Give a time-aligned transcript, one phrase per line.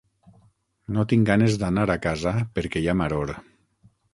[0.95, 3.35] No tinc ganes d'anar a casa perquè hi ha maror.